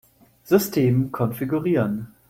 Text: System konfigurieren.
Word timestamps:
System 0.41 1.11
konfigurieren. 1.11 2.11